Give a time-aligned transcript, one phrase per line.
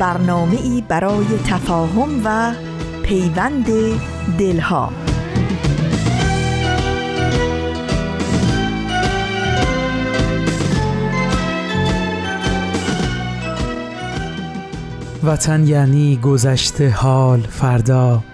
[0.00, 2.52] برنامه ای برای تفاهم و
[3.02, 3.66] پیوند
[4.38, 4.92] دلها.
[15.24, 18.24] وطن یعنی گذشته حال فردا.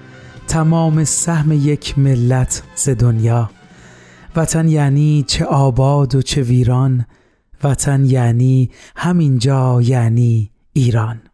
[0.48, 3.51] تمام سهم یک ملت ز دنیا.
[4.37, 7.06] وطن یعنی چه آباد و چه ویران.
[7.64, 11.25] وطن یعنی همینجا یعنی ایران.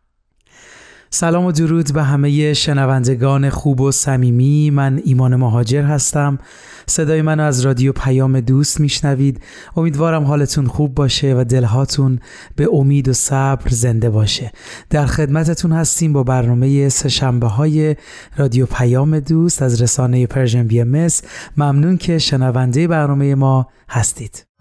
[1.14, 4.70] سلام و درود به همه شنوندگان خوب و صمیمی.
[4.70, 6.38] من ایمان مهاجر هستم.
[6.86, 9.40] صدای منو از رادیو پیام دوست میشنوید.
[9.76, 12.18] امیدوارم حالتون خوب باشه و دلهاتون
[12.56, 14.52] به امید و صبر زنده باشه.
[14.90, 17.96] در خدمتتون هستیم با برنامه سهشنبه های
[18.36, 21.08] رادیو پیام دوست از رسانه Persian BMS
[21.56, 24.51] ممنون که شنونده برنامه ما هستید.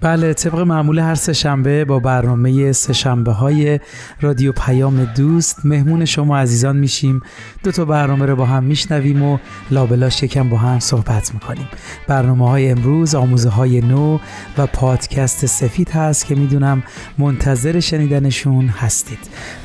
[0.00, 3.80] بله طبق معمول هر سهشنبه با برنامه سهشنبه های
[4.20, 7.22] رادیو پیام دوست مهمون شما عزیزان میشیم.
[7.64, 9.38] دو تا برنامه رو با هم میشنویم و
[9.70, 11.68] لابلاش یکم با هم صحبت می‌کنیم.
[12.06, 14.18] برنامه های امروز آموزه های نو
[14.58, 16.82] و پادکست سفید هست که می‌دونم
[17.18, 19.18] منتظر شنیدنشون هستید.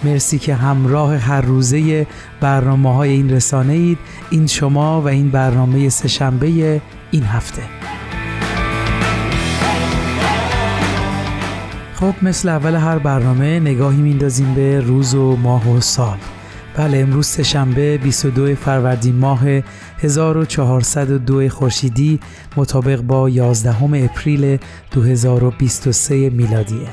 [0.04, 2.08] مرسی که همراه هر روزه
[2.42, 3.98] برنامه های این رسانه اید
[4.30, 7.62] این شما و این برنامه سهشنبه این هفته.
[12.04, 16.18] خب مثل اول هر برنامه نگاهی میندازیم به روز و ماه و سال.
[16.78, 19.42] بله امروز سهشنبه 22 فروردین ماه
[20.02, 22.20] 1402 خورشیدی
[22.58, 24.58] مطابق با 11 اپریل
[24.92, 26.88] 2023 میلادیه.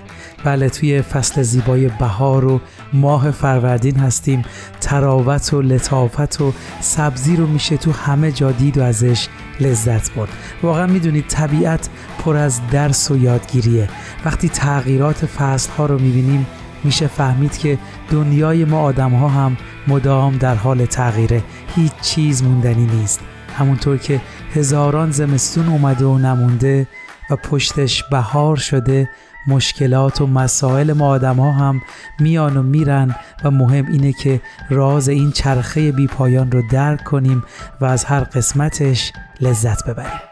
[0.44, 2.60] بله توی فصل زیبای بهار و
[2.92, 4.44] ماه فروردین هستیم.
[4.80, 9.28] تراوت و لطافت و سبزی رو میشه تو همه جا دید و ازش
[9.60, 10.30] لذت برد.
[10.62, 13.88] واقعا می‌دونید طبیعت پر از درس و یادگیریه.
[14.24, 16.46] وقتی تغییرات فصل ها رو می‌بینیم
[16.84, 17.78] میشه فهمید که
[18.10, 19.56] دنیای ما آدم ها هم
[19.88, 21.42] مدام در حال تغییره.
[21.76, 23.20] هیچ چیز موندنی نیست.
[23.58, 24.20] همونطور که
[24.54, 26.86] هزاران زمستون اومده و نمونده
[27.30, 29.08] و پشتش بهار شده
[29.46, 31.80] مشکلات و مسائل ما آدم ها هم
[32.20, 33.14] میان و میرن
[33.44, 37.44] و مهم اینه که راز این چرخه بی پایان رو درک کنیم
[37.80, 40.29] و از هر قسمتش لذت ببریم.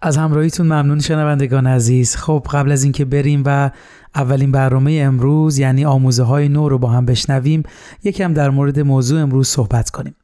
[0.00, 2.16] از همراهیتون ممنون شنوندگان عزیز.
[2.16, 3.70] خب قبل از اینکه بریم و
[4.14, 7.62] اولین برنامه امروز یعنی آموزه های نو رو با هم بشنویم
[8.04, 10.14] یکم در مورد موضوع امروز صحبت کنیم.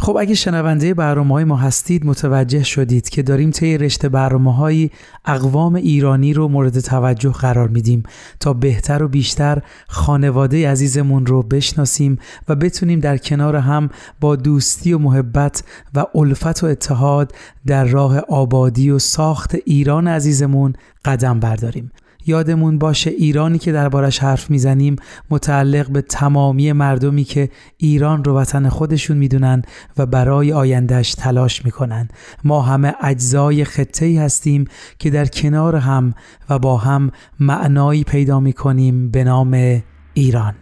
[0.00, 4.90] خب اگه شنونده برنامه های ما هستید متوجه شدید که داریم طی رشته برنامه های
[5.24, 8.02] اقوام ایرانی رو مورد توجه قرار میدیم
[8.40, 13.90] تا بهتر و بیشتر خانواده عزیزمون رو بشناسیم و بتونیم در کنار هم
[14.20, 15.62] با دوستی و محبت
[15.94, 17.32] و الفت و اتحاد
[17.66, 20.72] در راه آبادی و ساخت ایران عزیزمون
[21.04, 21.90] قدم برداریم.
[22.26, 24.96] یادمون باشه ایرانی که دربارش حرف می‌زنیم
[25.30, 29.62] متعلق به تمامی مردمی که ایران رو وطن خودشون می‌دونن
[29.96, 32.08] و برای آیندهش تلاش می‌کنن.
[32.44, 34.64] ما همه اجزای خطه ای هستیم
[34.98, 36.14] که در کنار هم
[36.50, 37.10] و با هم
[37.40, 39.82] معنایی پیدا می‌کنیم به نام
[40.14, 40.54] ایران.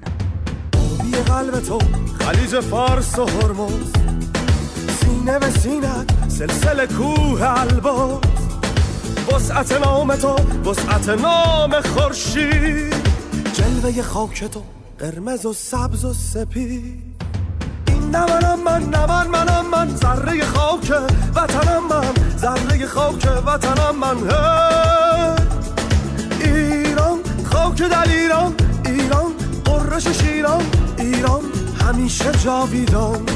[2.18, 3.92] خلیج فارس و هرمز.
[5.00, 8.47] سینه به سینت سلسله کوه البرز.
[9.32, 10.36] وسعت نام تو
[10.70, 12.94] وسعت نام خورشید.
[13.52, 14.62] جلوه خاک تو
[14.98, 17.08] قرمز و سبز و سپید.
[17.86, 20.92] این نمنم من نمن منم من ذره خاک
[21.34, 24.16] وطنم من ذره خاک وطنم من
[26.40, 28.54] ایران خاک دل ایران
[28.86, 29.32] ایران
[29.64, 30.64] قرش شیران
[30.98, 31.42] ایران
[31.80, 33.26] همیشه جاویدان.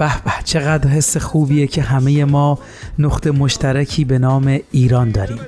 [0.00, 2.58] به به چقدر حس خوبیه که همه ما
[2.98, 5.38] نقطه مشترکی به نام ایران داریم.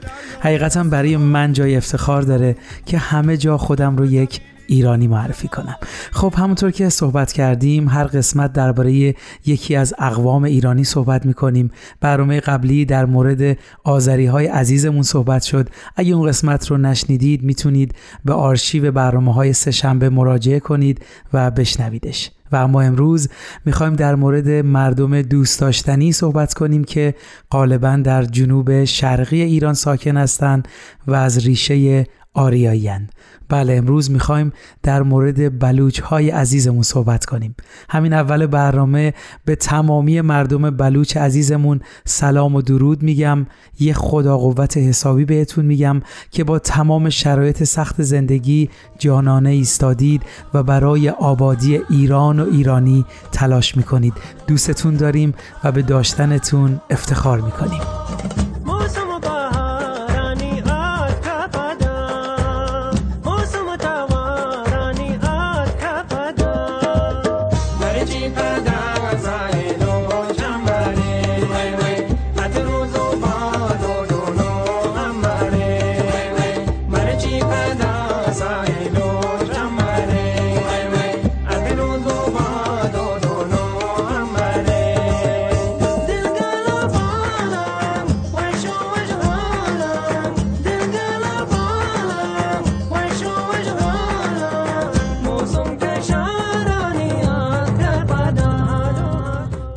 [0.41, 2.57] حقیقتا برای من جای افتخار داره
[2.87, 5.77] که همه جا خودم رو یک ایرانی معرفی کنم.
[6.13, 9.15] خب همونطور که صحبت کردیم هر قسمت درباره
[9.47, 11.71] یکی از اقوام ایرانی صحبت می‌کنیم.
[12.01, 15.69] برنامه قبلی در مورد آذری های عزیزمون صحبت شد.
[15.97, 17.95] اگه اون قسمت رو نشنیدید می‌تونید
[18.25, 22.31] به آرشیو برنامه های سهشنبه مراجعه کنید و بشنویدش.
[22.53, 23.29] و اما امروز
[23.65, 27.15] می‌خوایم در مورد مردم دوست داشتنی صحبت کنیم که
[27.51, 30.69] غالبا در جنوب شرقی ایران ساکن هستند
[31.07, 33.09] و از ریشه آریاییان
[33.49, 34.53] بله امروز می‌خوایم
[34.83, 37.55] در مورد بلوچ های عزیزمون صحبت کنیم.
[37.89, 39.15] همین اول برنامه
[39.45, 43.47] به تمامی مردم بلوچ عزیزمون سلام و درود میگم.
[43.81, 50.23] یه خدا قوت حسابی بهتون میگم که با تمام شرایط سخت زندگی جانانه ایستادید
[50.55, 54.15] و برای آبادی ایران و ایرانی تلاش می‌کنید.
[54.47, 55.35] دوستتون داریم
[55.65, 58.02] و به داشتنتون افتخار می‌کنیم.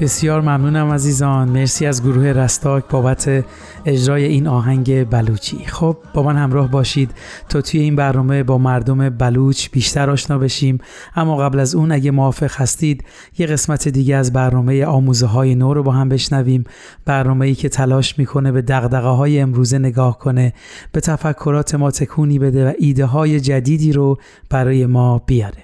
[0.06, 1.50] بسیار ممنونم عزیزان.
[1.50, 3.46] مرسی از گروه رستاک بابت
[3.86, 5.57] اجرای این آهنگ بلوچی.
[5.66, 7.12] خب با من همراه باشید.
[7.50, 10.78] تا توی این برنامه با مردم بلوچ بیشتر آشنا بشیم.
[11.16, 13.04] اما قبل از اون اگه موافق هستید
[13.38, 16.63] یه قسمت دیگه از برنامه آموزه های نو رو با هم بشنویم.
[17.06, 20.54] برنامه ای که تلاش می‌کنه به دقدقه های امروزه نگاه کنه.
[20.92, 24.18] به تفکرات ما تکونی بده و ایده های جدیدی رو
[24.50, 25.63] برای ما بیاره.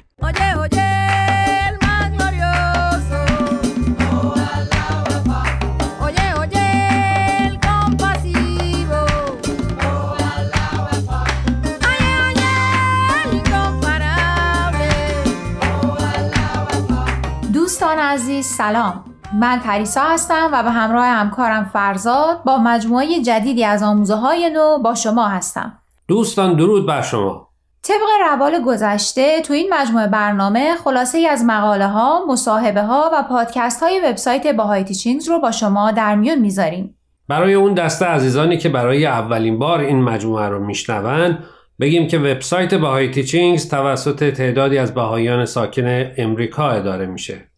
[17.90, 19.04] عزیز سلام
[19.40, 24.78] من پریسا هستم و به همراه همکارم فرزاد با مجموعه جدیدی از آموزه های نو
[24.78, 25.74] با شما هستم
[26.08, 27.48] دوستان درود بر شما
[27.84, 33.24] طبق روال گذشته تو این مجموعه برنامه خلاصه ای از مقاله ها، مصاحبه ها و
[33.30, 36.98] پادکست های وبسایت باهای تیچینگز رو با شما در میون می‌ذاریم.
[37.28, 41.44] برای اون دسته عزیزانی که برای اولین بار این مجموعه رو میشنوند
[41.80, 47.51] بگیم که وبسایت باهای تیچینگز توسط تعدادی از بهاییان ساکن امریکا اداره میشه.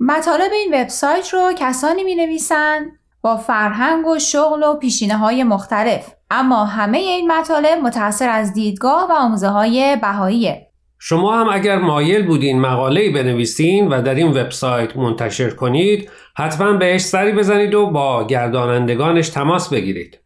[0.00, 2.86] مطالب این وبسایت رو کسانی می نویسن
[3.22, 6.12] با فرهنگ و شغل و پیشینه های مختلف.
[6.30, 10.66] اما همه این مطالب متأثر از دیدگاه و آموزه های بهاییه.
[10.98, 17.00] شما هم اگر مایل بودین مقاله بنویسین و در این وبسایت منتشر کنید حتما بهش
[17.00, 20.23] سری بزنید و با گردانندگانش تماس بگیرید.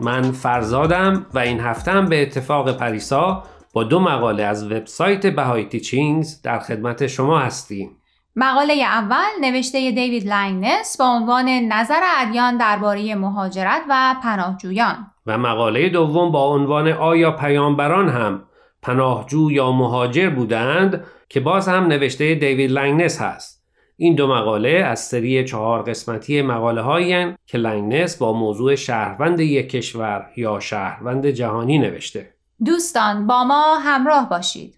[0.00, 3.42] من فرزادم و این هفته هم به اتفاق پریسا
[3.72, 7.90] با دو مقاله از وبسایت Bahai Teachings در خدمت شما هستیم.
[8.36, 15.88] مقاله اول نوشته دیوید لنگنس با عنوان نظر ادیان درباره مهاجرت و پناهجویان و مقاله
[15.88, 18.42] دوم با عنوان آیا پیامبران هم
[18.82, 23.57] پناهجو یا مهاجر بودند که باز هم نوشته دیوید لنگنس هست.
[24.00, 29.68] این دو مقاله از سری چهار قسمتی مقاله هایی که لنگنس با موضوع شهروند یک
[29.68, 32.34] کشور یا شهروند جهانی نوشته.
[32.64, 34.74] دوستان با ما همراه باشید.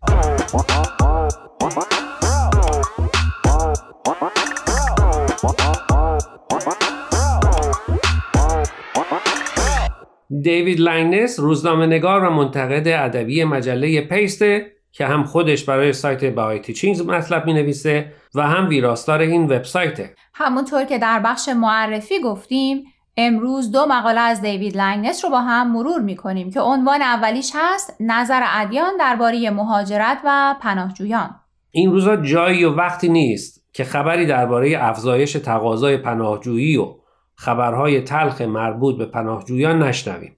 [10.42, 16.58] دیوید لنگنس روزنامه نگار و منتقد ادبی مجله پیسته که هم خودش برای سایت بهای
[16.58, 20.14] تیچینگز مطلب می نویسه و هم ویراستار این وبسایته.
[20.34, 22.84] همونطور که در بخش معرفی گفتیم
[23.16, 27.52] امروز دو مقاله از دیوید لنگنس رو با هم مرور می کنیم که عنوان اولیش
[27.54, 31.30] هست نظر ادیان درباره مهاجرت و پناهجویان.
[31.70, 36.94] این روزا جایی و وقتی نیست که خبری درباره افزایش تقاضای پناهجویی و
[37.34, 40.36] خبرهای تلخ مربوط به پناهجویان نشنویم.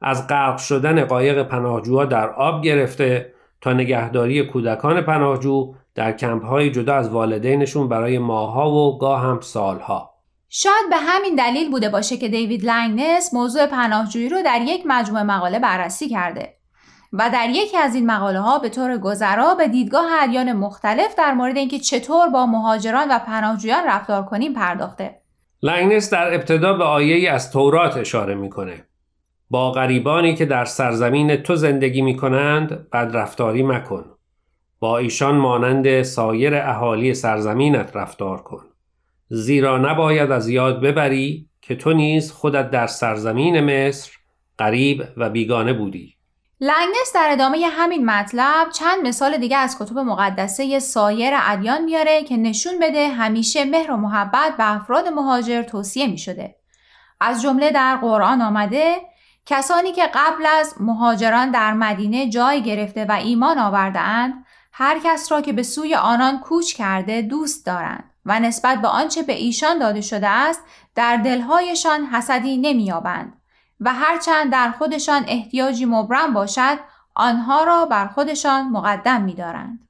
[0.00, 3.33] از غرق شدن قایق پناهجوها در آب گرفته
[3.64, 9.40] تا نگهداری کودکان پناهجو در کمپ های جدا از والدینشون برای ماها و گاه هم
[9.40, 10.14] سالها.
[10.48, 15.22] شاید به همین دلیل بوده باشه که دیوید لنگنس موضوع پناهجویی رو در یک مجموعه
[15.22, 16.54] مقاله بررسی کرده
[17.12, 21.34] و در یکی از این مقاله ها به طور گذرا به دیدگاه ادیان مختلف در
[21.34, 25.20] مورد اینکه چطور با مهاجران و پناهجویان رفتار کنیم پرداخته.
[25.62, 28.84] لنگنس در ابتدا به آیه‌ای از تورات اشاره می‌کنه.
[29.54, 34.04] با غریبانی که در سرزمین تو زندگی می کنند بدرفتاری مکن.
[34.80, 38.62] با ایشان مانند سایر اهالی سرزمینت رفتار کن.
[39.28, 44.12] زیرا نباید از یاد ببری که تو نیز خودت در سرزمین مصر
[44.58, 46.16] قریب و بیگانه بودی.
[46.60, 52.36] لنگنس در ادامه همین مطلب چند مثال دیگه از کتب مقدسه سایر ادیان میاره که
[52.36, 56.56] نشون بده همیشه مهر و محبت به افراد مهاجر توصیه می شده.
[57.20, 59.13] از جمله در قرآن آمده
[59.46, 64.34] کسانی که قبل از مهاجران در مدینه جای گرفته و ایمان آورده اند
[64.72, 69.22] هر کس را که به سوی آنان کوچ کرده دوست دارند و نسبت به آنچه
[69.22, 70.62] به ایشان داده شده است
[70.94, 73.32] در دلهایشان حسدی نمییابند
[73.80, 76.78] و هرچند در خودشان احتیاجی مبرم باشد
[77.14, 79.88] آنها را بر خودشان مقدم می‌دارند.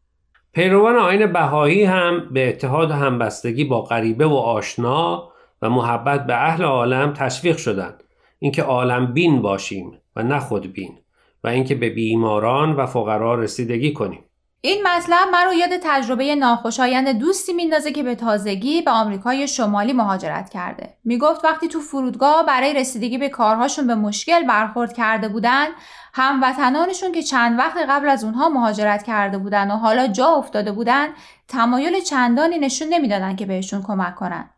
[0.53, 5.29] پیروان آین بهایی هم به اتحاد و همبستگی با غریبه و آشنا
[5.63, 8.04] و محبت به اهل عالم تشویق شدند
[8.45, 10.99] اینکه عالم بین باشیم و نه خود بین
[11.45, 14.25] و اینکه به بیماران و فقرا رسیدگی کنیم
[14.61, 19.93] این مطلب من رو یاد تجربه ناخوشایند دوستی میندازه که به تازگی به آمریکای شمالی
[19.93, 20.95] مهاجرت کرده.
[21.05, 25.67] می‌گفت وقتی تو فرودگاه برای رسیدگی به کارهاشون به مشکل برخورد کرده بودن،
[26.15, 31.09] هموطنانشون که چند وقت قبل از اونها مهاجرت کرده بودن و حالا جا افتاده بودن،
[31.49, 34.51] تمایل چندانی نشون نمی‌دادن که بهشون کمک کنن.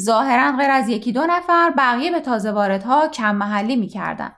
[0.00, 4.32] ظاهرا غیر از یکی دو نفر بقیه به تازه واردها کم محلی می‌کردن.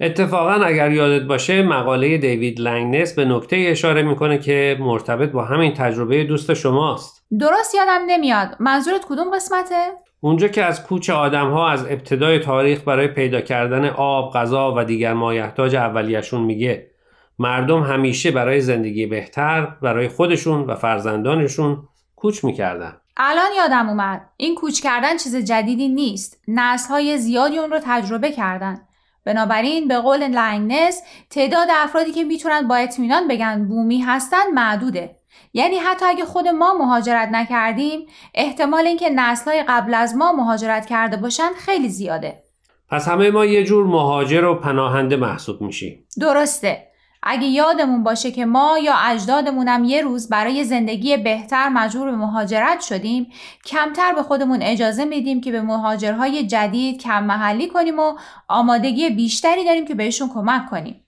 [0.00, 5.74] اتفاقا اگر یادت باشه مقاله دیوید لنگنس به نکته اشاره می‌کنه که مرتبط با همین
[5.74, 7.26] تجربه دوست شماست.
[7.38, 8.56] درست یادم نمیاد.
[8.60, 9.86] منظورت کدوم قسمته؟
[10.20, 14.84] اونجا که از کوچ آدم ها از ابتدای تاریخ برای پیدا کردن آب، غذا و
[14.84, 16.90] دیگر مایحتاج اولیشون میگه.
[17.38, 21.82] مردم همیشه برای زندگی بهتر برای خودشون و فرزندانشون
[22.16, 22.96] کوچ می‌کردن.
[23.22, 24.20] الان یادم اومد.
[24.36, 26.40] این کوچ کردن چیز جدیدی نیست.
[26.48, 28.80] نسل های زیادی اون رو تجربه کردن.
[29.24, 35.16] بنابراین به قول لنگنس تعداد افرادی که می‌تونن با اطمینان بگن بومی هستن معدوده.
[35.52, 41.16] یعنی حتی اگه خود ما مهاجرت نکردیم احتمال اینکه نسلهای قبل از ما مهاجرت کرده
[41.16, 42.42] باشن خیلی زیاده.
[42.90, 46.06] پس همه ما یه جور مهاجر و پناهنده محسوب میشیم.
[46.20, 46.89] درسته.
[47.22, 52.80] اگه یادمون باشه که ما یا اجدادمونم یه روز برای زندگی بهتر مجبور به مهاجرت
[52.80, 53.26] شدیم
[53.64, 58.12] کمتر به خودمون اجازه میدیم که به مهاجرهای جدید کم محلی کنیم و
[58.48, 61.04] آمادگی بیشتری داریم که بهشون کمک کنیم.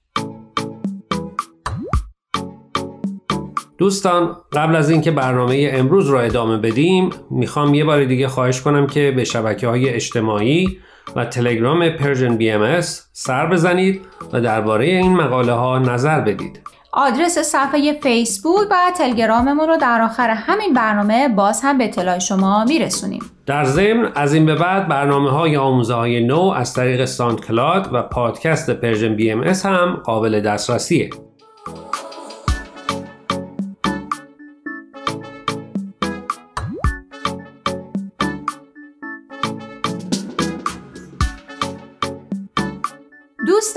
[3.78, 8.86] دوستان قبل از اینکه برنامه امروز را ادامه بدیم می‌خوام یه بار دیگه خواهش کنم
[8.86, 10.78] که به شبکه های اجتماعی
[11.16, 12.80] و تلگرام Persian BMS
[13.12, 14.00] سر بزنید
[14.32, 16.60] و درباره این مقاله ها نظر بدید.
[16.92, 22.64] آدرس صفحه فیسبوک و تلگراممون رو در آخر همین برنامه باز هم به اطلاع شما
[22.64, 23.20] میرسونیم.
[23.46, 27.88] در ضمن از این به بعد برنامه های آموزه های نو از طریق ساند کلاد
[27.92, 31.10] و پادکست Persian BMS هم قابل دسترسیه.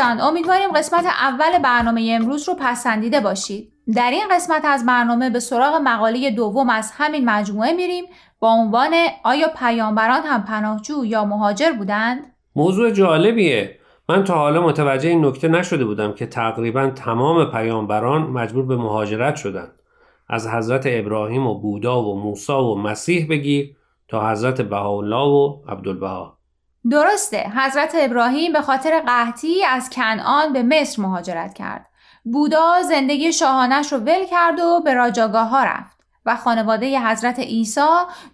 [0.05, 3.71] دوستان امیدواریم قسمت اول برنامه امروز رو پسندیده باشید.
[3.95, 8.05] در این قسمت از برنامه به سراغ مقاله دوم از همین مجموعه میریم
[8.39, 8.93] با عنوان
[9.23, 13.79] آیا پیامبران هم پناهجو یا مهاجر بودند؟ موضوع جالبیه.
[14.09, 19.35] من تا حالا متوجه این نکته نشده بودم که تقریبا تمام پیامبران مجبور به مهاجرت
[19.35, 19.71] شدند.
[20.29, 23.75] از حضرت ابراهیم و بودا و موسی و مسیح بگیر
[24.07, 26.37] تا حضرت بهاءالله و عبدالبها.
[26.91, 31.87] درسته حضرت ابراهیم به خاطر قحطی از کنعان به مصر مهاجرت کرد
[32.23, 37.81] بودا زندگی شاهانش رو ول کرد و به راجاگاه ها رفت و خانواده حضرت عیسی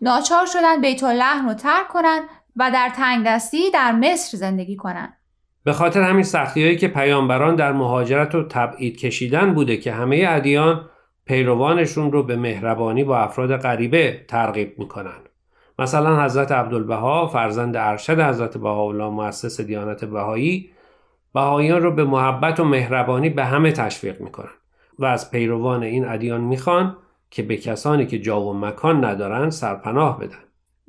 [0.01, 2.23] ناچار شدن بیت الله رو ترک کنند
[2.55, 5.17] و در تنگ دستی در مصر زندگی کنند.
[5.63, 10.89] به خاطر همین سختیهایی که پیامبران در مهاجرت و تبعید کشیدن بوده که همه ادیان
[11.25, 15.30] پیروانشون رو به مهربانی با افراد غریبه ترغیب می‌کنن.
[15.81, 20.71] مثلا حضرت عبدالبها فرزند ارشد حضرت بهاءالله مؤسس دیانت بهایی
[21.33, 24.49] بهاییان رو به محبت و مهربانی به همه تشویق می‌کنن
[24.99, 26.97] و از پیروان این ادیان می‌خوان
[27.31, 30.37] که به کسانی که جا و مکان ندارن سرپناه بدن.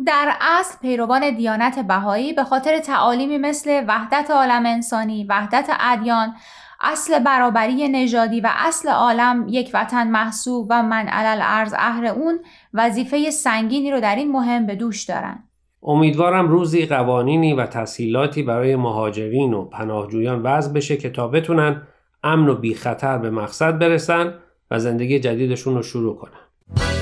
[0.06, 6.34] در اصل پیروان دیانت بهایی به خاطر تعالیمی مثل وحدت عالم انسانی، وحدت ادیان،
[6.82, 12.40] اصل برابری نژادی و اصل عالم یک وطن محسوب و من علل ارز اهر اون
[12.74, 15.42] وظیفه سنگینی رو در این مهم به دوش دارن.
[15.82, 21.82] امیدوارم روزی قوانینی و تسهیلاتی برای مهاجرین و پناهجویان وضع بشه که تا بتونن
[22.22, 24.34] امن و بی خطر به مقصد برسن
[24.70, 27.01] و زندگی جدیدشون رو شروع کنن.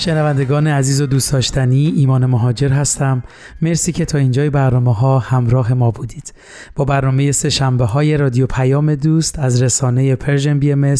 [0.00, 3.22] شنوندگان عزیز و دوست داشتنی ایمان مهاجر هستم.
[3.62, 6.34] مرسی که تا اینجای برنامه ها همراه ما بودید.
[6.76, 10.94] با برنامه سه شنبه های رادیو پیام دوست از رسانه Persian BMS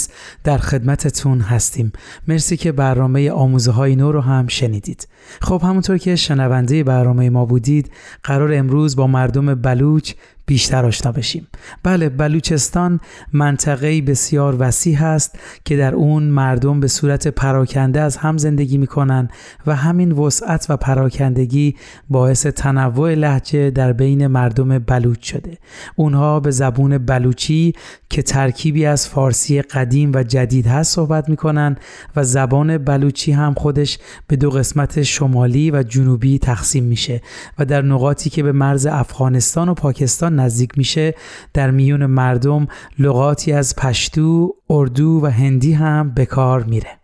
[0.44, 1.92] در خدمتتون هستیم.
[2.28, 5.08] مرسی که برنامه آموزه های نو رو هم شنیدید.
[5.42, 7.90] خب همونطور که شنونده برنامه ما بودید
[8.22, 10.12] قرار امروز با مردم بلوچ
[10.50, 11.46] بیشتر آشنا بشیم.
[11.82, 13.00] بله بلوچستان
[13.32, 19.28] منطقه‌ای بسیار وسیع است که در اون مردم به صورت پراکنده از هم زندگی می‌کنن
[19.66, 21.74] و همین وسعت و پراکندگی
[22.08, 25.58] باعث تنوع لحجه در بین مردم بلوچ شده.
[25.96, 27.72] اونها به زبون بلوچی
[28.08, 31.76] که ترکیبی از فارسی قدیم و جدید هست صحبت می‌کنن
[32.16, 37.20] و زبان بلوچی هم خودش به دو قسمت شمالی و جنوبی تقسیم میشه
[37.58, 41.14] و در نقاطی که به مرز افغانستان و پاکستان نزدیک میشه
[41.54, 42.66] در میون مردم
[42.98, 47.00] لغاتی از پشتو، اردو و هندی هم به کار میره.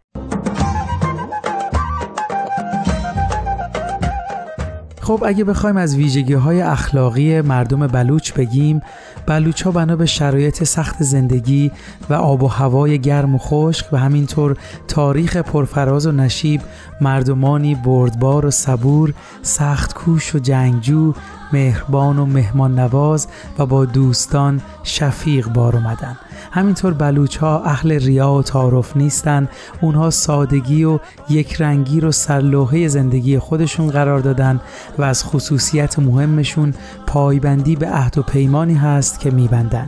[5.07, 8.81] خب اگه بخوایم از ویژگی های اخلاقی مردم بلوچ بگیم
[9.27, 11.71] بلوچ ها بنا به شرایط سخت زندگی
[12.11, 14.57] و آب و هوای گرم و خشک و همینطور
[14.89, 16.61] تاریخ پرفراز و نشیب
[17.01, 21.13] مردمانی بردبار و صبور سخت کوش و جنگجو
[21.53, 23.29] مهربان و مهمان نواز
[23.59, 26.17] و با دوستان شفیق بار اومدن.
[26.51, 29.49] همینطور بلوچ ها اهل ریا و تعارف نیستن.
[29.81, 34.61] اونها سادگی و یک رنگی رو سرلوحه زندگی خودشون قرار دادن
[34.99, 36.75] و از خصوصیت مهمشون
[37.07, 39.87] پایبندی به عهد و پیمانی هست که میبندن.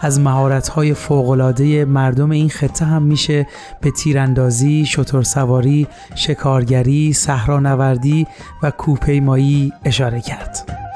[0.00, 3.46] از مهارت های فوقلاده مردم این خطه هم میشه
[3.80, 8.26] به تیراندازی، شتر سواری، شکارگری، صحرانوردی
[8.62, 10.87] و کوپیمایی اشاره کرد.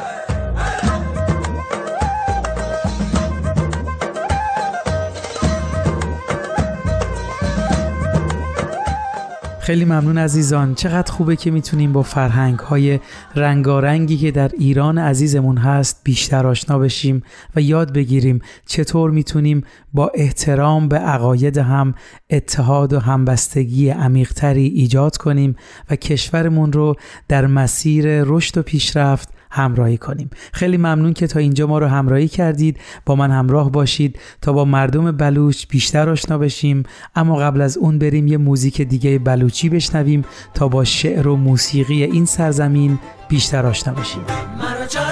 [9.63, 10.75] خیلی ممنون عزیزان.
[10.75, 13.01] چقدر خوبه که می‌تونیم با فرهنگ های
[13.35, 17.23] رنگارنگی که در ایران عزیزمون هست بیشتر آشنا بشیم
[17.57, 21.95] و یاد بگیریم چطور می‌تونیم با احترام به عقاید هم
[22.31, 25.57] اتحاد و همبستگی عمیقتری ایجاد کنیم
[25.91, 26.95] و کشورمون رو
[27.29, 30.31] در مسیر رشد و پیشرفت همراهی کنیم.
[30.53, 32.81] خیلی ممنون که تا اینجا ما رو همراهی کردید.
[33.07, 36.83] با من همراه باشید تا با مردم بلوچ بیشتر آشنا بشیم.
[37.17, 42.03] اما قبل از اون بریم یه موزیک دیگه بلوچی بشنویم تا با شعر و موسیقی
[42.03, 44.23] این سرزمین بیشتر آشنا بشیم.
[44.23, 45.03] کجا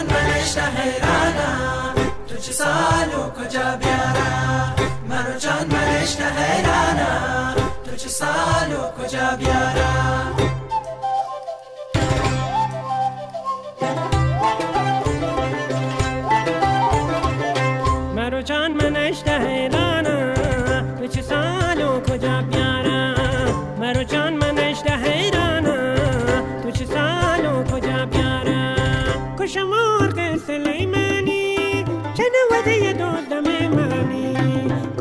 [5.38, 8.08] جان منش حیرانم تو چه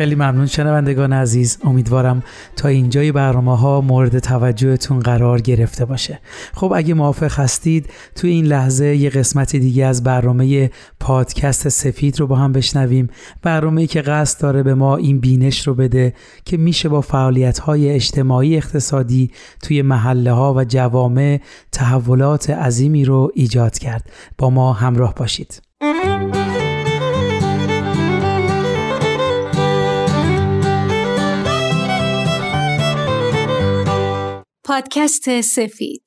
[0.00, 1.58] خیلی ممنون شنوندگان عزیز.
[1.64, 2.22] امیدوارم
[2.56, 6.20] تا اینجای برنامه ها مورد توجهتون قرار گرفته باشه.
[6.54, 12.26] خب اگه موافق هستید تو این لحظه یه قسمت دیگه از برنامه پادکست سفید رو
[12.26, 13.08] با هم بشنویم.
[13.42, 17.90] برنامه که قصد داره به ما این بینش رو بده که میشه با فعالیت های
[17.90, 19.30] اجتماعی اقتصادی
[19.62, 21.40] توی محله ها و جوامع
[21.72, 24.10] تحولات عظیمی رو ایجاد کرد.
[24.38, 25.69] با ما همراه باشید.
[34.70, 36.02] پادکست سفید.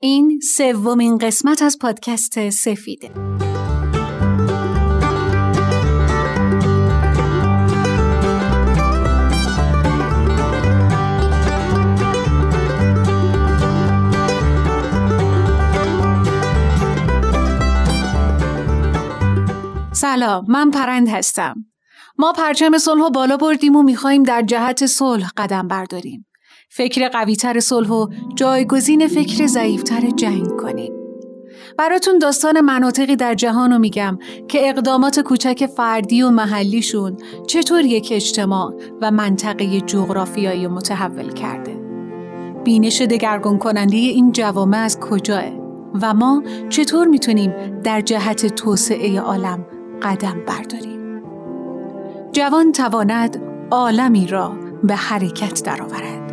[0.00, 3.10] این سومین قسمت از پادکست سفیده.
[19.92, 21.54] سلام من پرند هستم.
[22.18, 26.26] ما پرچم صلح بالا بردیم و میخواییم در جهت صلح قدم برداریم.
[26.76, 30.92] فکر قویتر صلح و جایگزین فکر ضعیفتر جنگ کنیم.
[31.78, 38.08] براتون داستان مناطقی در جهان رو میگم که اقدامات کوچک فردی و محلیشون چطور یک
[38.12, 41.76] اجتماع و منطقه جغرافیایی متحول کرده.
[42.64, 45.44] بینش دگرگون کننده این جوامع از کجاه
[46.02, 49.66] و ما چطور می‌تونیم در جهت توسعه عالم
[50.02, 51.22] قدم برداریم.
[52.32, 54.52] جوان تواند عالمی را
[54.84, 56.23] به حرکت درآورد.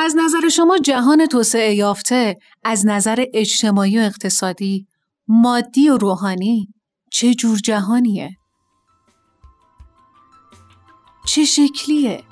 [0.00, 4.86] از نظر شما جهان توسعه یافته از نظر اجتماعی و اقتصادی
[5.28, 6.68] مادی و روحانی
[7.10, 8.30] چه جور جهانیه؟
[11.26, 12.24] چه شکلیه؟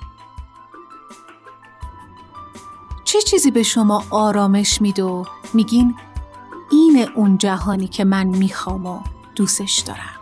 [3.05, 5.95] چه چیزی به شما آرامش میده و میگین
[6.71, 8.99] این اون جهانی که من می‌خوام و
[9.35, 10.19] دوستش دارم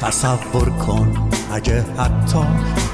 [0.00, 2.38] تصور کن اگه حتی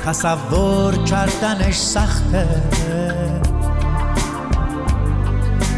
[0.07, 2.63] تصور کردنش سخته.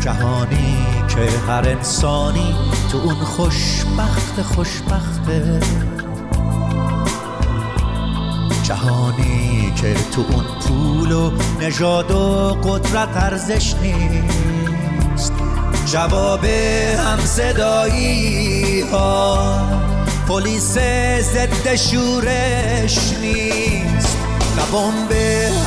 [0.01, 2.55] جهانی که هر انسانی
[2.93, 5.61] تو اون خوشبخت خوشبخته.
[8.63, 15.33] جهانی که تو اون پول و نژاد و قدرت ارزش نیست.
[15.87, 19.59] جواب هم صدایی ها
[20.29, 20.79] پلیس
[21.21, 24.16] ضد شورش نیست.
[24.57, 25.13] نه بمب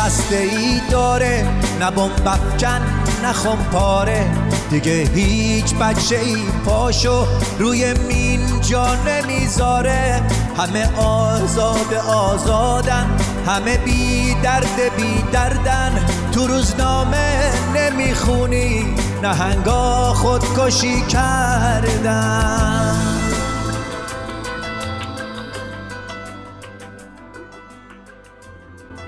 [0.05, 1.47] هسته ای داره
[1.79, 2.81] نه بمب افکن
[3.23, 3.33] نه
[3.71, 4.31] پاره
[4.69, 7.25] دیگه هیچ بچه ای پاشو
[7.59, 10.21] روی مین جا نمی‌ذاره.
[10.57, 13.07] همه آزاد آزادن
[13.47, 16.05] همه بی درد بی دردن.
[16.31, 23.18] تو روزنامه نمی‌خونی نهنگا خودکشی کردن.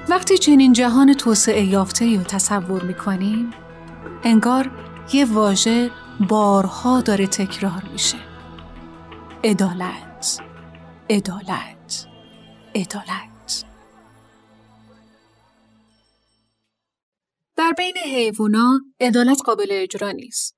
[0.09, 3.51] وقتی چنین جهان توسعه یافته رو تصور می‌کنیم
[4.23, 4.71] انگار
[5.13, 5.91] یه واژه
[6.29, 8.17] بارها داره تکرار میشه.
[9.43, 10.39] عدالت
[11.09, 12.07] عدالت
[12.75, 13.63] عدالت.
[17.57, 20.55] در بین حیوانا عدالت قابل اجرا نیست.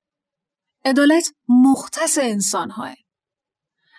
[0.84, 2.94] عدالت مختص انسانهاه.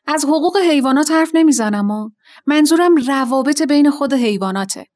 [0.08, 2.10] از حقوق حیوانات حرف نمی‌زنم و
[2.46, 4.88] منظورم روابط بین خود حیواناته.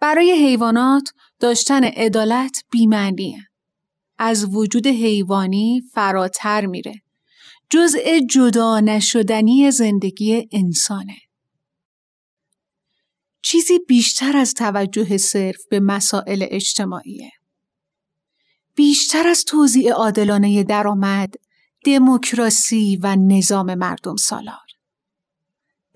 [0.00, 3.50] برای حیوانات داشتن عدالت بیمعنیه.
[4.18, 7.02] از وجود حیوانی فراتر میره.
[7.70, 11.16] جزء جدا نشدنی زندگی انسانه.
[13.42, 17.30] چیزی بیشتر از توجه صرف به مسائل اجتماعیه.
[18.74, 21.34] بیشتر از توضیع عادلانه درآمد،
[21.84, 24.66] دموکراسی و نظام مردم سالار.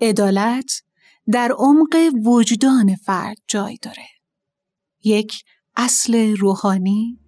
[0.01, 0.83] عدالت
[1.31, 4.07] در عمق وجدان فرد جای داره.
[5.03, 5.43] یک
[5.75, 7.19] اصل روحانی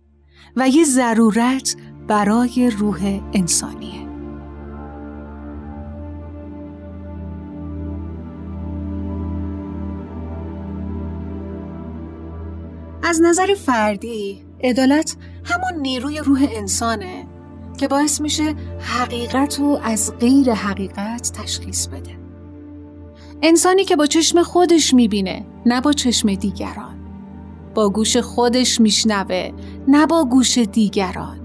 [0.55, 1.75] و یه ضرورت
[2.07, 4.07] برای روح انسانیه.
[13.03, 17.27] از نظر فردی عدالت همون نیروی روح انسانه
[17.77, 22.26] که باعث میشه حقیقت رو از غیر حقیقت تشخیص بده
[23.41, 26.95] انسانی که با چشم خودش می‌بینه نه با چشم دیگران.
[27.75, 29.51] با گوش خودش میشنوه
[29.87, 31.39] نه با گوش دیگران.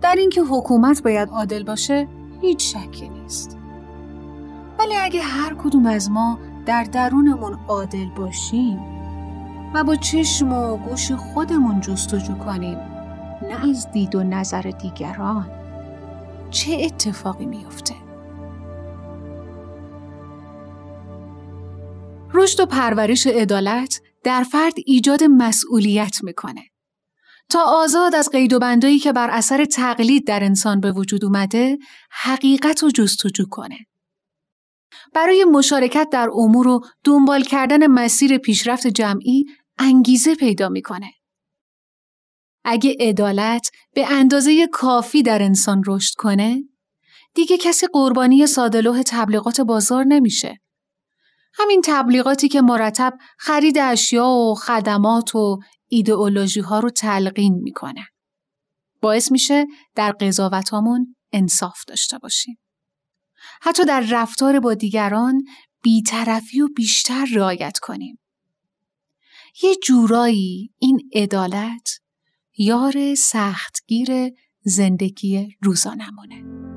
[0.00, 2.08] در اینکه حکومت باید عادل باشه
[2.40, 3.58] هیچ شکی نیست.
[4.78, 8.80] ولی اگه هر کدوم از ما در درونمون عادل باشیم
[9.74, 12.78] و با چشم و گوش خودمون جستجو کنیم
[13.42, 15.50] نه از دید و نظر دیگران
[16.50, 17.94] چه اتفاقی میفته؟
[22.34, 26.62] رشد و پرورش عدالت در فرد ایجاد مسئولیت می‌کنه
[27.48, 31.78] تا آزاد از قید و بندایی که بر اثر تقلید در انسان به وجود اومده
[32.10, 33.78] حقیقت رو جستجو کنه
[35.14, 39.44] برای مشارکت در امور و دنبال کردن مسیر پیشرفت جمعی
[39.78, 41.12] انگیزه پیدا می‌کنه.
[42.64, 46.64] اگه عدالت به اندازه کافی در انسان رشد کنه،
[47.34, 50.61] دیگه کسی قربانی سادلوه تبلیغات بازار نمیشه.
[51.54, 58.06] همین تبلیغاتی که مرتب خرید اشیا و خدمات و ایدئولوژی ها رو تلقین می‌کنه.
[59.00, 62.58] باعث میشه در قضاوتامون انصاف داشته باشیم.
[63.62, 65.42] حتی در رفتار با دیگران
[65.82, 68.18] بیطرفی و بیشتر رعایت کنیم.
[69.62, 72.00] یه جورایی این عدالت
[72.58, 74.32] یار سختگیر
[74.64, 76.71] زندگی روزانمونه.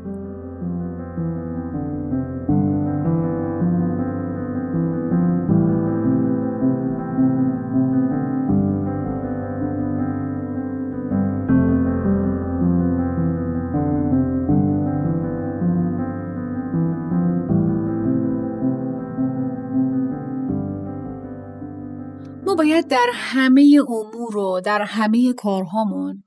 [22.55, 26.23] باید در همه امور و در همه کارهامون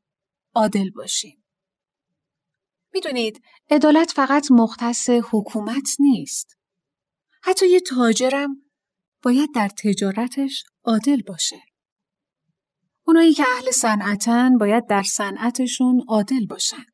[0.55, 1.45] عادل باشیم.
[2.95, 6.57] می‌دونید عدالت فقط مختص حکومت نیست.
[7.43, 8.57] حتی یه تاجرم
[9.23, 11.63] باید در تجارتش عادل باشه.
[13.05, 16.85] اونایی که اهل صنعتن باید در صنعتشون عادل باشن.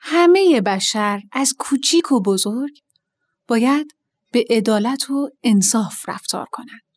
[0.00, 2.78] همه بشر از کوچیک و بزرگ
[3.48, 3.94] باید
[4.32, 6.91] به عدالت و انصاف رفتار کنند.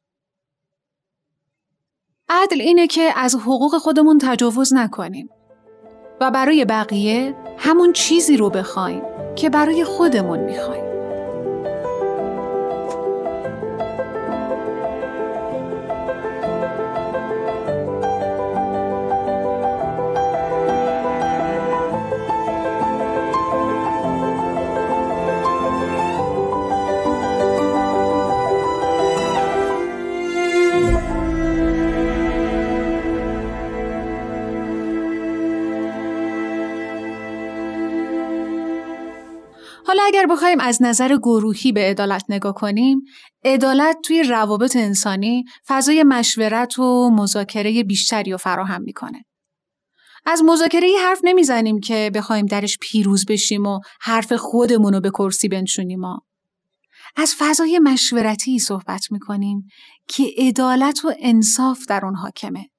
[2.29, 5.29] عدل اینه که از حقوق خودمون تجاوز نکنیم
[6.21, 9.01] و برای بقیه همون چیزی رو بخوایم
[9.35, 10.84] که برای خودمون می‌خوایم.
[40.05, 43.01] اگر بخوایم از نظر گروهی به عدالت نگاه کنیم،
[43.43, 49.25] عدالت توی روابط انسانی فضای مشورت و مذاکره بیشتری رو فراهم می‌کنه.
[50.25, 55.47] از مذاکره حرف نمی‌زنیم که بخوایم درش پیروز بشیم و حرف خودمون رو به کرسی
[55.47, 56.21] بنشونیم ما.
[57.15, 59.67] از فضای مشورتی صحبت می‌کنیم
[60.07, 62.69] که عدالت و انصاف در اون حاکمه.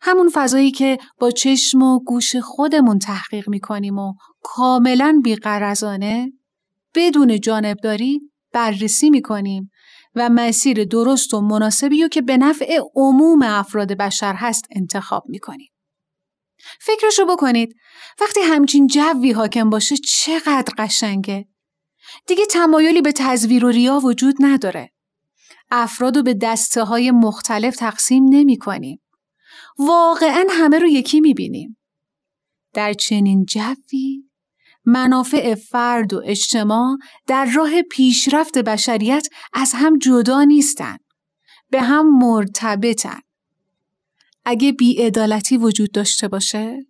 [0.00, 6.32] همون فضایی که با چشم و گوش خودمون تحقیق می‌کنیم و کاملا بیقرزانه
[6.94, 8.20] بدون جانبداری
[8.52, 9.70] بررسی می‌کنیم
[10.14, 15.70] و مسیر درست و مناسبی رو که به نفع عموم افراد بشر هست انتخاب می‌کنیم.
[16.80, 17.76] فکرشو بکنید
[18.20, 21.48] وقتی همچین جوی حاکم باشه چقدر قشنگه.
[22.26, 24.90] دیگه تمایلی به تزویر و ریا وجود نداره.
[25.70, 29.00] افراد رو به دسته های مختلف تقسیم نمی کنیم.
[29.78, 31.76] واقعا همه رو یکی می‌بینیم.
[32.74, 34.22] در چنین جوی
[34.84, 41.00] منافع فرد و اجتماع در راه پیشرفت بشریت از هم جدا نیستند.
[41.70, 43.20] به هم مرتبطن.
[44.44, 46.86] اگه بیعدالتی وجود داشته باشه،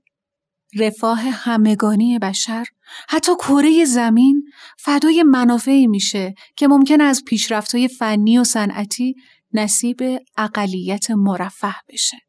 [0.78, 2.66] رفاه همگانی بشر
[3.08, 4.44] حتی کره زمین
[4.78, 9.14] فدای منافعی میشه که ممکن از پیشرفت‌های فنی و صنعتی
[9.52, 10.02] نصیب
[10.36, 12.25] اقلیت مرفه بشه.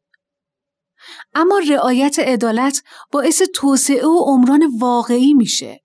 [1.34, 5.80] اما رعایت عدالت باعث توسعه و عمران واقعی میشه.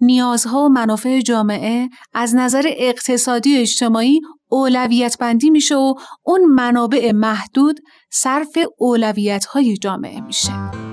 [0.00, 7.12] نیازها و منافع جامعه از نظر اقتصادی و اجتماعی اولویت بندی میشه و اون منابع
[7.12, 10.91] محدود صرف اولویت های جامعه میشه.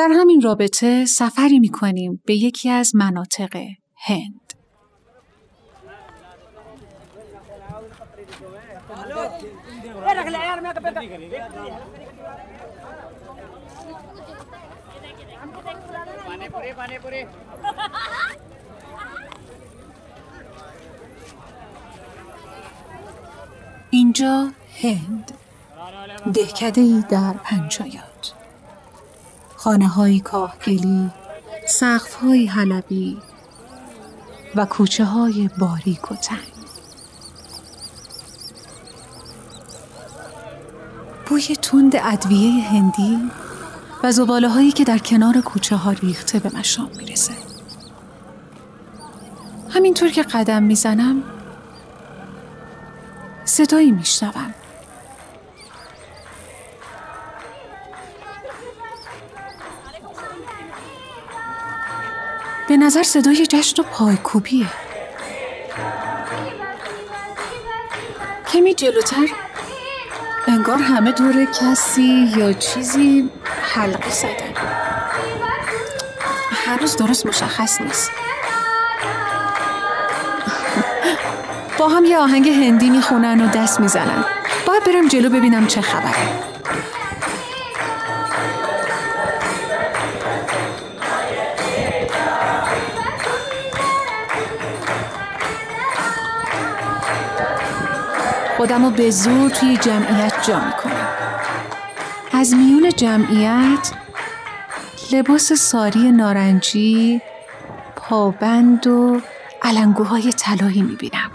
[0.00, 3.62] در همین رابطه سفری می کنیم به یکی از مناطق
[3.96, 4.52] هند.
[23.90, 24.50] اینجا
[24.82, 25.32] هند
[26.34, 28.09] دهکده ای در پنجایات
[29.62, 31.10] خانه های کاهگلی،
[31.68, 33.18] سقف های حلبی
[34.56, 36.38] و کوچه های باریک و تنگ.
[41.26, 43.18] بوی تند ادویه هندی
[44.02, 47.34] و زباله هایی که در کنار کوچه ها ریخته به مشام می‌رسه.
[49.70, 51.22] همینطور که قدم می‌زنم
[53.44, 54.54] صدایی میشنوم
[62.70, 64.66] به نظر صدای جشن و پایکوبیه
[68.52, 69.26] کمی جلوتر؟
[70.48, 73.30] انگار همه دور کسی یا چیزی
[73.74, 74.54] حلقه زدن.
[76.66, 78.10] هنوز درست مشخص نیست.
[81.78, 84.24] با هم یه آهنگ هندی می‌خونن و دست می‌زنن.
[84.66, 86.59] باید برم جلو ببینم چه خبره.
[98.60, 101.08] خودم رو به زور توی جمعیت جا می‌کنم.
[102.32, 103.92] از میون جمعیت
[105.12, 107.20] لباس ساری نارنجی
[107.96, 109.20] پابند و
[109.62, 111.30] علنگوهای طلایی می‌بینم.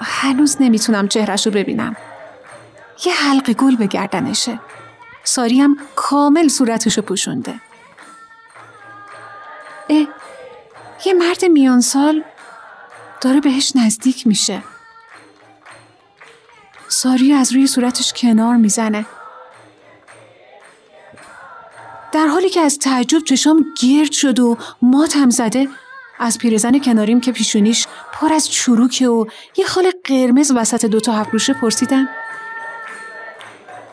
[0.00, 1.96] هنوز نمی‌تونم چهرش رو ببینم.
[3.06, 4.60] یه حلقه گل به گردنشه.
[5.24, 7.54] ساری هم کامل صورتشو پوشونده.
[9.90, 10.06] اه
[11.06, 12.24] یه مرد میان سال
[13.24, 14.62] داره بهش نزدیک میشه.
[16.88, 19.06] ساری از روی صورتش کنار می‌زنه.
[22.12, 25.68] در حالی که از تعجب چشام گرد شد و ماتم زده
[26.18, 31.52] از پیرزن کناریم که پیشونیش پر از چروکه و یه خال قرمز وسط دوتا هفروشه
[31.52, 32.08] پرسیدم.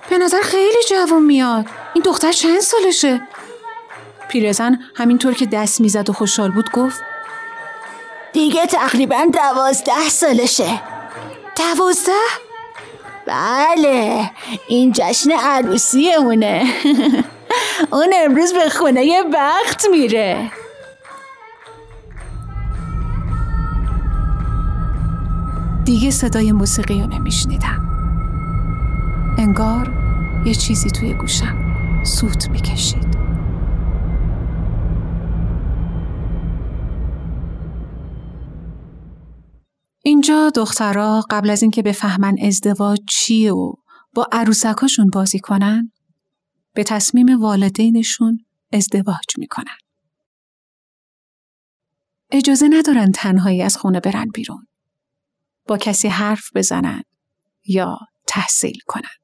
[0.10, 1.66] به نظر خیلی جوان میاد.
[1.94, 3.22] این دختر چند سالشه؟
[4.30, 7.11] پیرزن همینطور که دست می‌زد و خوشحال بود گفت
[8.34, 10.82] دیگه تقریبا دوازده سالشه.
[11.56, 12.12] دوازده؟
[13.28, 14.32] بله
[14.68, 16.74] این جشن عروسی اونه
[17.92, 20.52] اون امروز به خونه بخت میره.
[25.86, 27.88] دیگه صدای موسیقی رو نمیشنیدم.
[29.38, 29.92] انگار
[30.46, 31.56] یه چیزی توی گوشم
[32.04, 33.21] سوت می‌کشید.
[40.04, 43.74] اینجا دخترها قبل از اینکه بفهمن ازدواج چیه و
[44.14, 45.92] با عروسکاشون بازی کنن
[46.74, 49.78] به تصمیم والدینشون ازدواج می‌کنن.
[52.32, 54.68] اجازه ندارن تنهایی از خونه برن بیرون.
[55.68, 57.04] با کسی حرف بزنن
[57.66, 59.21] یا تحصیل کنن.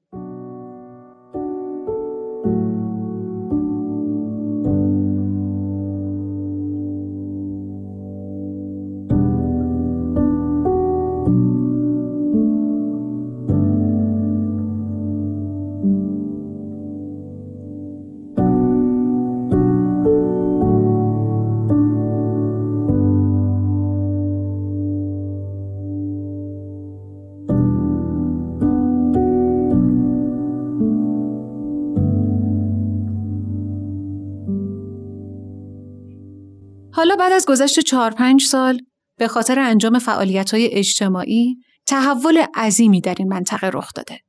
[37.18, 38.82] بعد از گذشت چهار پنج سال
[39.18, 44.22] به خاطر انجام فعالیت های اجتماعی تحول عظیمی در این منطقه رخ داده.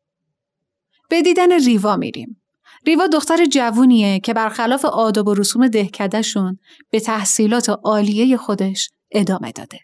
[1.09, 2.43] به دیدن ریوا میریم.
[2.87, 6.59] ریوا دختر جوونیه که برخلاف آداب و رسوم دهکدهشون
[6.91, 9.81] به تحصیلات عالیه خودش ادامه داده.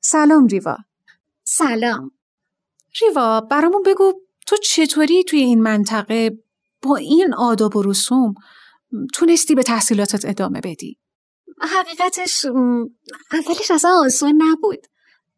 [0.00, 0.76] سلام ریوا.
[1.44, 2.10] سلام.
[3.02, 4.12] ریوا برامون بگو
[4.46, 6.38] تو چطوری توی این منطقه
[6.82, 8.34] با این آداب و رسوم
[9.14, 10.98] تونستی به تحصیلاتت ادامه بدی؟
[11.60, 12.44] حقیقتش
[13.32, 14.86] اولش اصلا آسان نبود.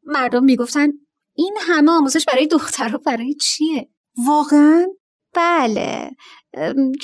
[0.03, 0.89] مردم می‌گفتن
[1.35, 3.91] این همه آموزش برای دختر و برای چیه؟
[4.27, 4.87] واقعا؟
[5.35, 6.11] بله.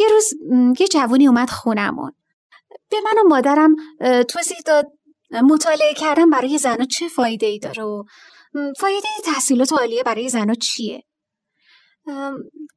[0.01, 0.35] یه روز
[0.81, 2.13] یه جوونی اومد خونمون.
[2.91, 3.77] به من و مادرم
[4.29, 4.93] توضیح داد
[5.43, 8.05] مطالعه کردن برای زنها چه فایده ای داره و
[8.79, 11.05] فایده تحصیلات عالیه برای زنها چیه؟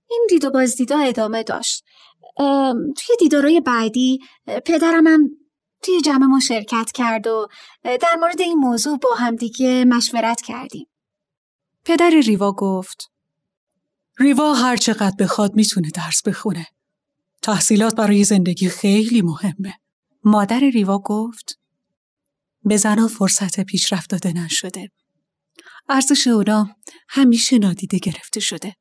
[0.10, 1.84] این دید و بازدیدا ادامه داشت.
[2.98, 4.20] توی دیدارای بعدی
[4.66, 5.30] پدرم هم
[5.86, 7.48] توی جمع ما شرکت کرد و
[7.84, 10.88] در مورد این موضوع با هم دیگه مشورت کردیم.
[11.86, 13.12] پدر ریوا گفت
[14.20, 16.68] ریوا هر چقدر بخواد می‌تونه درس بخونه.
[17.42, 19.74] تحصیلات برای زندگی خیلی مهمه.
[20.24, 21.60] مادر ریوا گفت
[22.64, 24.92] به زنها فرصت پیشرفت داده نشده.
[25.90, 26.76] ارزش اونا
[27.10, 28.76] همیشه نادیده گرفته شده.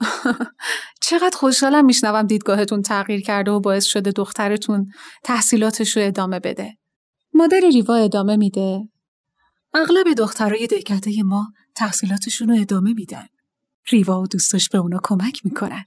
[1.06, 4.92] چقدر خوشحالم میشنوم دیدگاهتون تغییر کرده و باعث شده دخترتون
[5.24, 6.76] تحصیلاتش رو ادامه بده.
[7.34, 8.88] مادر ریوا ادامه میده.
[9.74, 13.26] اغلب دخترای دهکده ما تحصیلاتشون رو ادامه میدن.
[13.90, 15.84] ریوا و دوستاش به اونا کمک می‌کنن.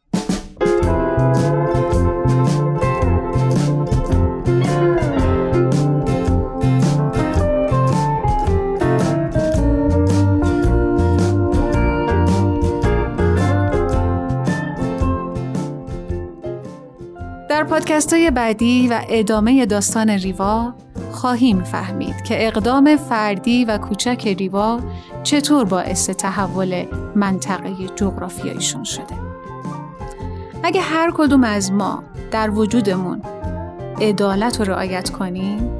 [17.58, 20.74] در پادکست های بعدی و ادامه داستان ریوا
[21.12, 24.80] خواهیم فهمید که اقدام فردی و کوچک ریوا
[25.24, 26.86] چطور باعث تحول
[27.16, 29.16] منطقه جغرافیاییشون شده.
[30.64, 33.22] اگه هر کدوم از ما در وجودمون
[34.01, 35.72] عدالت رو رعایت کنیم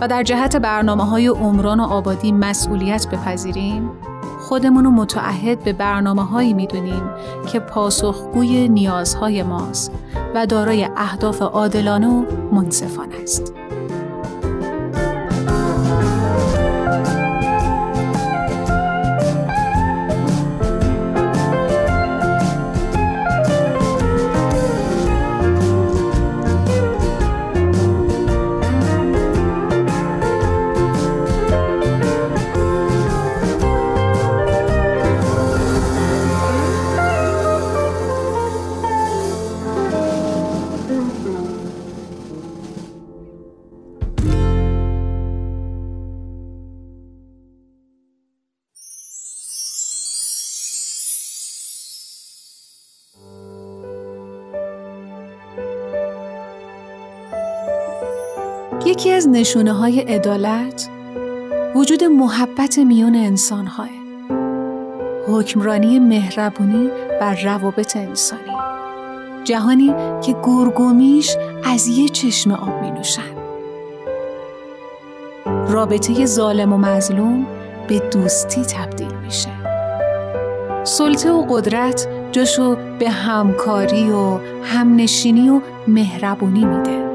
[0.00, 3.90] و در جهت برنامه های عمران و آبادی مسئولیت بپذیریم
[4.40, 7.10] خودمون رو متعهد به برنامه هایی می‌دونیم
[7.52, 9.92] که پاسخگوی نیازهای ماست
[10.36, 12.24] و دارای اهداف عادلانه و
[12.54, 13.52] منصفانه است.
[59.36, 60.88] نشونه های عدالت
[61.74, 63.90] وجود محبت میان انسان های.
[65.28, 68.56] حکمرانی مهربونی بر روابط انسانی
[69.44, 73.36] جهانی که گرگومیش از یه چشم آب می نوشن.
[75.68, 77.46] رابطه ظالم و مظلوم
[77.88, 79.50] به دوستی تبدیل میشه.
[80.84, 87.05] سلطه و قدرت جاشو به همکاری و همنشینی و مهربونی میده.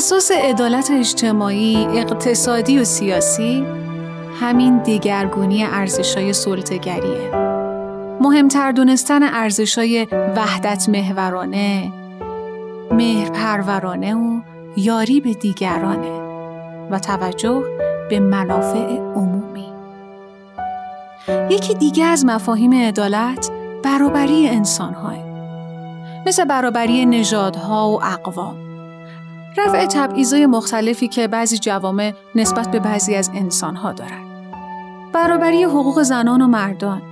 [0.00, 3.66] اساس عدالت اجتماعی، اقتصادی و سیاسی
[4.40, 7.30] همین دگرگونی ارزشای سلطگریه.
[8.20, 11.92] مهمتر دونستن ارزشای وحدت محورانه،
[12.90, 14.40] مهرپرورانه و
[14.76, 16.20] یاری به دیگرانه
[16.90, 17.62] و توجه
[18.10, 19.68] به منافع عمومی.
[21.50, 23.50] یکی دیگه از مفاهیم عدالت
[23.82, 25.20] برابری انسان‌های
[26.26, 28.69] مثل برابری نژادها و اقوام
[29.56, 34.30] رفع تبعیضای مختلفی که بعضی جوامع نسبت به بعضی از انسانها دارند.
[35.12, 37.02] برابری حقوق زنان و مردان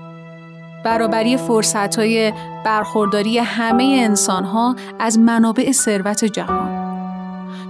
[0.85, 2.33] برابری فرصتهای
[2.65, 6.79] برخورداری همه انسانها از منابع ثروت جهان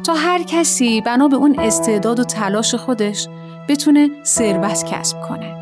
[0.03, 3.29] تا هر کسی بنا به اون استعداد و تلاش خودش
[3.69, 5.57] بتونه ثروت کسب کنه.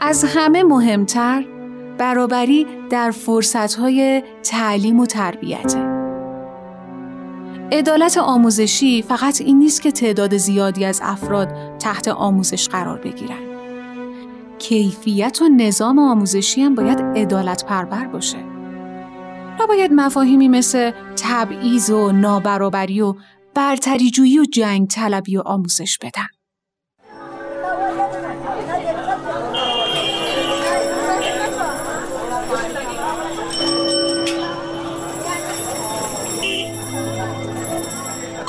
[0.00, 1.44] از همه مهمتر
[1.98, 5.87] برابری در فرصتهای تعلیم و تربیته.
[7.72, 13.48] عدالت آموزشی فقط این نیست که تعداد زیادی از افراد تحت آموزش قرار بگیرن.
[14.58, 18.38] کیفیت و نظام آموزشی هم باید عدالت پربر باشه.
[19.60, 23.14] نباید مفاهیمی مثل تبعیض و نابرابری و
[23.54, 26.37] برتریجویی و جنگ طلبی و آموزش بدن.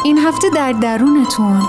[0.09, 1.61] این هفته در درونتون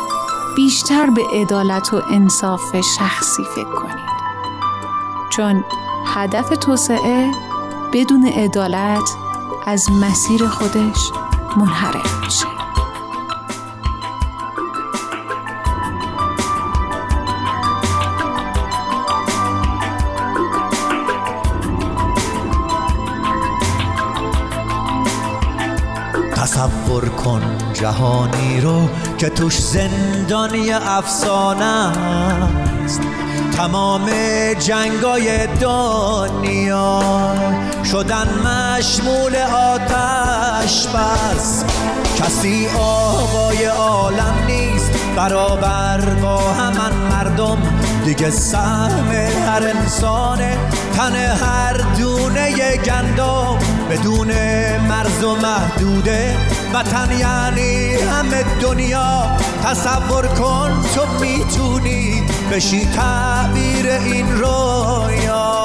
[0.57, 4.11] بیشتر به عدالت و انصاف شخصی فکر کنید.
[5.30, 5.64] چون
[6.07, 7.30] هدف توسعه
[7.93, 9.11] بدون عدالت
[9.66, 11.11] از مسیر خودش
[11.57, 12.49] منحرف میشه
[26.61, 27.42] تصور کن
[27.72, 28.88] جهانی رو
[29.18, 31.64] که توش زندانی افسانه
[32.84, 33.00] است.
[33.56, 34.11] تمام
[34.58, 37.02] جنگای دنیا
[37.84, 41.64] شدن مشمول آتش بس.
[42.18, 47.58] کسی آقای عالم نیست برابر با همان مردم.
[48.04, 49.11] دیگه سهم
[49.46, 50.58] هر انسانه
[50.96, 53.80] تن هر دونه گندم.
[53.91, 54.28] بدون
[54.78, 56.36] مرز و محدوده.
[56.74, 59.36] وطن یعنی همه دنیا.
[59.64, 62.22] تصور کن تو می‌تونی
[62.53, 65.61] بشی تعبیر این رویا.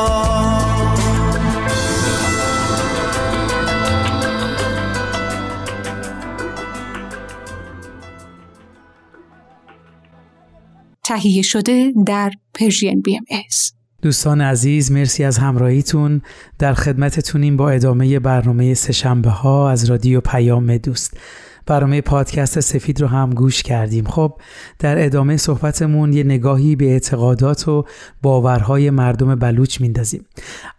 [11.03, 13.74] تهیه شده در Persian BMS.
[14.06, 16.22] دوستان عزیز مرسی از همراهیتون.
[16.60, 21.18] در خدمتتونیم با ادامه برنامه سهشنبه ها از رادیو پیام دوست.
[21.66, 24.06] برنامه پادکست سفید رو هم گوش کردیم.
[24.06, 24.34] خب
[24.80, 27.86] در ادامه صحبتمون یه نگاهی به اعتقادات و
[28.22, 30.26] باورهای مردم بلوچ میندازیم.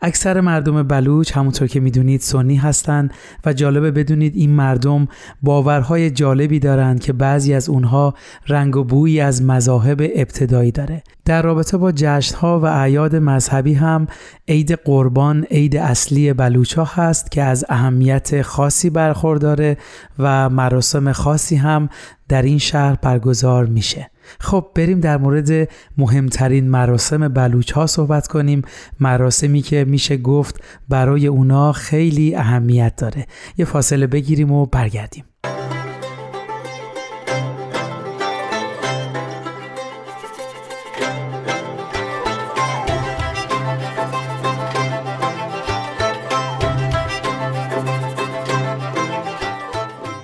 [0.02, 3.14] اکثر مردم بلوچ همونطور که می‌دونید سنی هستند
[3.46, 5.08] و جالبه بدونید این مردم
[5.42, 8.14] باورهای جالبی دارند که بعضی از اونها
[8.48, 11.02] رنگ و بویی از مذاهب ابتدایی داره.
[11.26, 14.06] در رابطه با جشنها و اعیاد مذهبی هم
[14.48, 19.76] عید قربان عید اصلی بلوچ ها هست که از اهمیت خاصی برخورداره
[20.18, 21.88] و مراسم خاصی هم
[22.28, 24.10] در این شهر برگزار میشه.
[24.40, 25.68] خب بریم در مورد
[25.98, 28.62] مهمترین مراسم بلوچ ها صحبت کنیم.
[29.00, 33.26] مراسمی که میشه گفت برای اونا خیلی اهمیت داره.
[33.56, 35.24] یه فاصله بگیریم و برگردیم.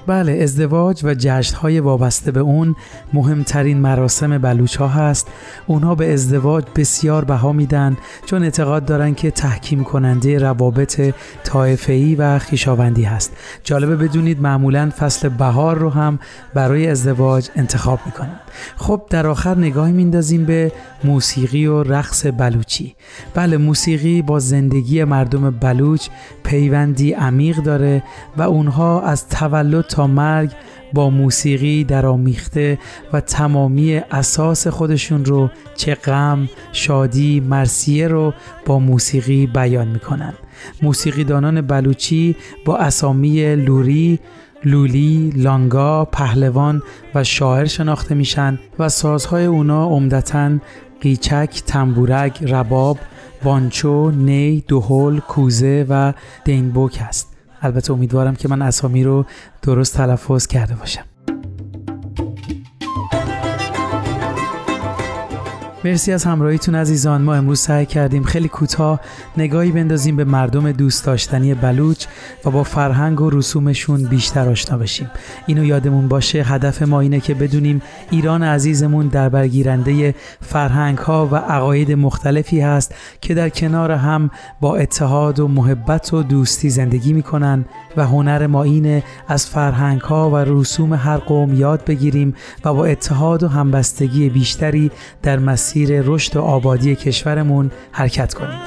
[0.06, 2.76] بله ازدواج و جشنهای وابسته به اون
[3.12, 5.28] مهمترین مراسم بلوچ ها هست.
[5.66, 7.96] اونها به ازدواج بسیار بها میدن
[8.26, 13.36] چون اعتقاد دارن که تحکیم کننده روابط طایفه‌ای و خیشاوندی هست.
[13.64, 16.18] جالبه بدونید معمولا فصل بهار رو هم
[16.54, 18.40] برای ازدواج انتخاب می‌کنن.
[18.76, 20.72] خب در آخر نگاهی میندازیم به
[21.04, 22.94] موسیقی و رقص بلوچی.
[23.34, 26.08] بله موسیقی با زندگی مردم بلوچ
[26.44, 28.02] پیوندی عمیق داره
[28.36, 30.50] و اونها از تولد تا مرگ
[30.92, 32.78] با موسیقی درآمیخته
[33.12, 38.34] و تمامی اساس خودشون رو چه غم، شادی، مرسیه رو
[38.66, 40.34] با موسیقی بیان می‌کنن
[40.82, 44.18] موسیقیدانان بلوچی با اسامی لوری،
[44.64, 46.82] لولی، لانگا، پهلوان
[47.14, 50.58] و شاعر شناخته میشن و سازهای اونا عمدتا
[51.00, 52.98] قیچک، تنبورک، رباب،
[53.42, 56.12] بانچو، نی، دهل، کوزه و
[56.44, 57.31] دینبوک است.
[57.62, 59.26] البته امیدوارم که من اسامی رو
[59.62, 61.11] درست تلفظ کرده باشم.
[65.84, 67.22] مرسی از همراهیتون عزیزان.
[67.22, 69.00] ما امروز سعی کردیم خیلی کوتاه
[69.36, 72.06] نگاهی بندازیم به مردم دوست داشتنی بلوچ
[72.44, 75.10] و با فرهنگ و رسومشون بیشتر آشنا بشیم.
[75.46, 81.36] اینو یادمون باشه هدف ما اینه که بدونیم ایران عزیزمون در برگیرنده فرهنگ ها و
[81.36, 84.30] عقاید مختلفی هست که در کنار هم
[84.60, 87.64] با اتحاد و محبت و دوستی زندگی می‌کنن
[87.96, 92.86] و هنر ما اینه از فرهنگ ها و رسوم هر قوم یاد بگیریم و با
[92.86, 94.90] اتحاد و همبستگی بیشتری
[95.22, 98.58] در مسیر مسیر رشد و آبادی کشورمون حرکت کنیم.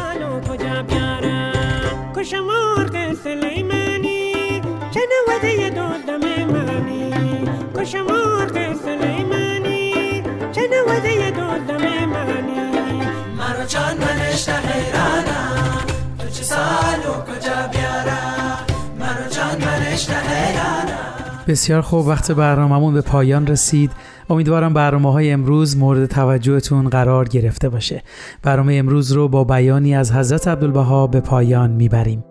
[21.48, 23.92] بسیار خوب وقت برنامهمون به پایان رسید.
[24.30, 28.04] امیدوارم برنامه های امروز مورد توجهتون قرار گرفته باشه.
[28.44, 32.24] برنامه امروز رو با بیانی از حضرت عبدالبها به پایان می‌بریم.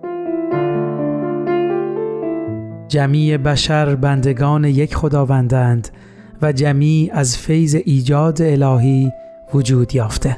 [2.88, 5.88] جمیع بشر بندگان یک خداوندند
[6.42, 9.12] و جمیع از فیض ایجاد الهی
[9.55, 10.36] وجود یافته.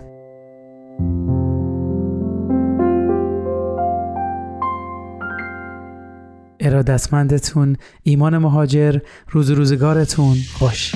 [6.61, 8.99] ارادتمندتون ایمان مهاجر
[9.31, 10.95] روز روزگارتون خوش.